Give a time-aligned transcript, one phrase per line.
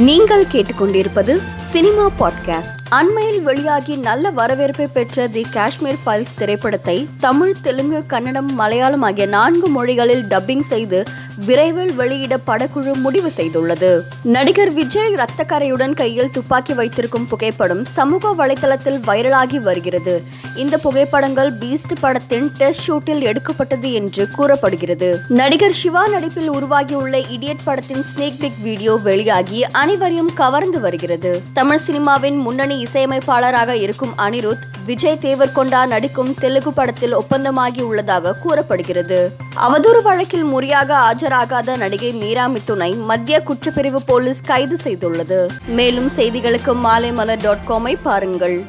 [0.00, 2.78] நீங்கள் கேட்டுக்கொண்டிருப்பது cinema podcast.
[2.88, 9.68] அண்மையில் வெளியாகி நல்ல வரவேற்பை பெற்ற தி காஷ்மீர் ஃபைல்ஸ் திரைப்படத்தை தமிழ் தெலுங்கு கன்னடம் மலையாளம் ஆகிய நான்கு
[9.68, 11.02] மொழிகளில் டப்பிங் செய்து
[11.46, 14.00] விரைவில் வெளியிட படக்குழு முடிவு செய்துள்ளது.
[14.22, 20.22] நடிகர் விஜய் ரத்தக்கரையுடன் கையில் துப்பாக்கி வைத்திருக்கும் புகைப்படம் சமூக வலைதளத்தில் வைரலாகி வருகிறது.
[20.56, 25.18] இந்த புகைப்படங்கள் பீஸ்ட் படத்தின் டெஸ்ட் ஷூட்டில் எடுக்கப்பட்டது என்று கூறப்படுகிறது.
[25.28, 31.42] நடிகர் சிவா நடிப்பில் உருவாகியுள்ள இடியட் படத்தின் ஸ்னேக் பிக் வீடியோ வெளியாகி அனைவரையும் கவர்ந்து வருகிறது.
[31.52, 39.48] தமிழ் சினிமாவின் முன்னணி இசையமைப்பாளராக இருக்கும் அனிருத் விஜய் தேவர்கொண்டா நடிக்கும் தெலுங்கு படத்தில் ஒப்பந்தமாகி உள்ளதாக கூறப்படுகிறது.
[39.56, 45.48] அவதூறு வழக்கில் முறையாக ஆஜராகாத நடிகை மீரா மிதுனை மத்திய குற்றப்பிரிவு போலீஸ் கைது செய்துள்ளது.
[45.66, 48.66] மேலும் செய்திகளுக்கு மாலைமலர் டாட் காமை பாருங்கள்.